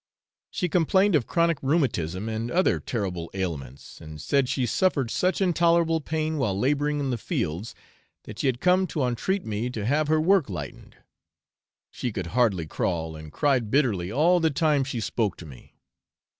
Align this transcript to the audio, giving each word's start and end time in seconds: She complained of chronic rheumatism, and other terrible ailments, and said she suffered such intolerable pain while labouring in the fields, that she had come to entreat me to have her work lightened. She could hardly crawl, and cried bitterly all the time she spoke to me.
She 0.49 0.67
complained 0.67 1.13
of 1.13 1.27
chronic 1.27 1.59
rheumatism, 1.61 2.27
and 2.27 2.49
other 2.49 2.79
terrible 2.79 3.29
ailments, 3.35 4.01
and 4.01 4.19
said 4.19 4.49
she 4.49 4.65
suffered 4.65 5.11
such 5.11 5.41
intolerable 5.41 6.01
pain 6.01 6.39
while 6.39 6.57
labouring 6.57 6.99
in 6.99 7.11
the 7.11 7.19
fields, 7.19 7.75
that 8.23 8.39
she 8.39 8.47
had 8.47 8.59
come 8.59 8.87
to 8.87 9.03
entreat 9.03 9.45
me 9.45 9.69
to 9.69 9.85
have 9.85 10.07
her 10.07 10.19
work 10.19 10.49
lightened. 10.49 10.95
She 11.91 12.11
could 12.11 12.27
hardly 12.33 12.65
crawl, 12.65 13.15
and 13.15 13.31
cried 13.31 13.69
bitterly 13.69 14.11
all 14.11 14.39
the 14.39 14.49
time 14.49 14.83
she 14.83 15.01
spoke 15.01 15.37
to 15.37 15.45
me. 15.45 15.75